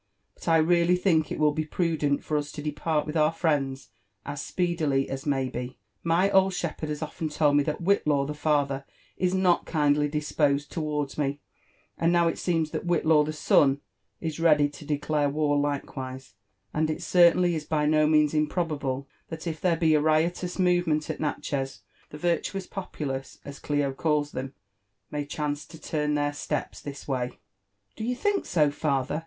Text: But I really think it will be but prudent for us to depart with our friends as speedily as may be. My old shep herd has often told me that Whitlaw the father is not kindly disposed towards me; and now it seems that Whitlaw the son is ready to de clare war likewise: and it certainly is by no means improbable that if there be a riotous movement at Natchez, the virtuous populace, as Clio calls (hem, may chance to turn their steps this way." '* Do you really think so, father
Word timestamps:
But 0.33 0.47
I 0.47 0.57
really 0.57 0.95
think 0.95 1.31
it 1.31 1.37
will 1.37 1.51
be 1.51 1.61
but 1.63 1.69
prudent 1.69 2.23
for 2.23 2.35
us 2.35 2.51
to 2.53 2.63
depart 2.63 3.05
with 3.05 3.15
our 3.15 3.31
friends 3.31 3.89
as 4.25 4.41
speedily 4.41 5.07
as 5.07 5.27
may 5.27 5.47
be. 5.47 5.77
My 6.03 6.31
old 6.31 6.55
shep 6.55 6.81
herd 6.81 6.89
has 6.89 7.03
often 7.03 7.29
told 7.29 7.55
me 7.57 7.61
that 7.65 7.83
Whitlaw 7.83 8.25
the 8.25 8.33
father 8.33 8.83
is 9.15 9.35
not 9.35 9.67
kindly 9.67 10.07
disposed 10.07 10.71
towards 10.71 11.19
me; 11.19 11.39
and 11.99 12.11
now 12.11 12.27
it 12.27 12.39
seems 12.39 12.71
that 12.71 12.83
Whitlaw 12.87 13.23
the 13.23 13.31
son 13.31 13.79
is 14.19 14.39
ready 14.39 14.67
to 14.69 14.85
de 14.85 14.97
clare 14.97 15.29
war 15.29 15.55
likewise: 15.55 16.33
and 16.73 16.89
it 16.89 17.03
certainly 17.03 17.53
is 17.53 17.65
by 17.65 17.85
no 17.85 18.07
means 18.07 18.33
improbable 18.33 19.07
that 19.27 19.45
if 19.45 19.61
there 19.61 19.77
be 19.77 19.93
a 19.93 20.01
riotous 20.01 20.57
movement 20.57 21.11
at 21.11 21.19
Natchez, 21.19 21.81
the 22.09 22.17
virtuous 22.17 22.65
populace, 22.65 23.37
as 23.45 23.59
Clio 23.59 23.93
calls 23.93 24.31
(hem, 24.31 24.55
may 25.11 25.27
chance 25.27 25.63
to 25.67 25.79
turn 25.79 26.15
their 26.15 26.33
steps 26.33 26.81
this 26.81 27.07
way." 27.07 27.39
'* 27.63 27.95
Do 27.95 28.03
you 28.03 28.09
really 28.09 28.19
think 28.19 28.45
so, 28.47 28.71
father 28.71 29.19